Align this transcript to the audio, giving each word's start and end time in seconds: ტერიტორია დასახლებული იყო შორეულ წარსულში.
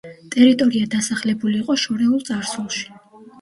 ტერიტორია 0.35 0.87
დასახლებული 0.95 1.59
იყო 1.61 1.77
შორეულ 1.83 2.25
წარსულში. 2.31 2.89